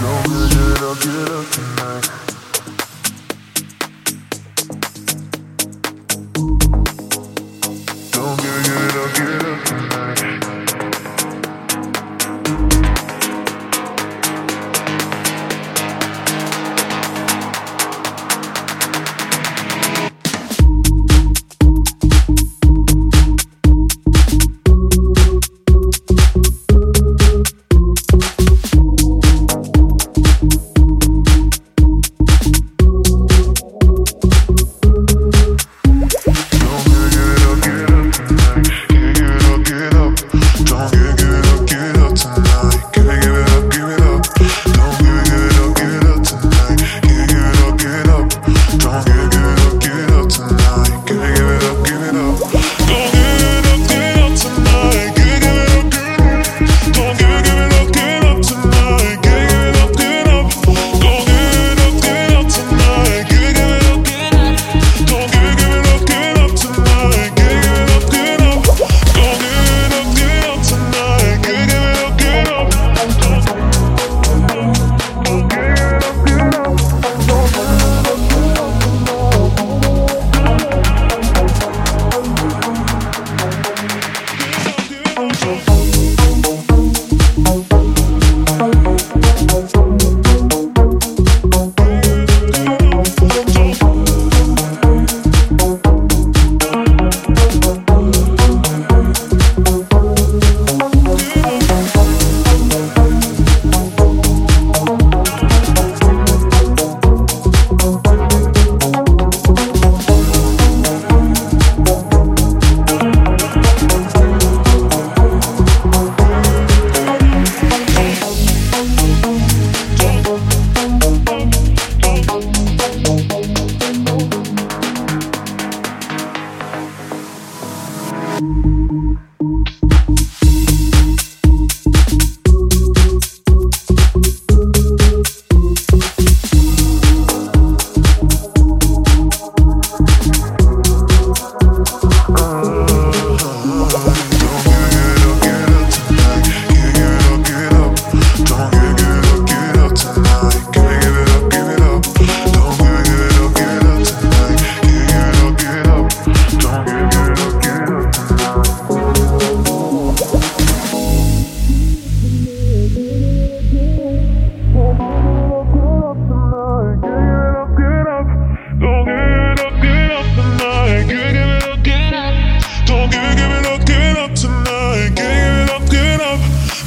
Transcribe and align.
Don't 0.00 0.22
forget 0.24 0.82
I'll 0.82 0.94
get 0.96 1.30
up 1.30 1.46
tonight. 1.50 2.04
Don't 8.10 8.36
forget 8.40 8.94
I'll 8.94 9.08
get 9.14 9.44
up 9.44 9.64
tonight. 9.64 10.03
Yeah. 40.92 41.13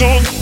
Get 0.00 0.40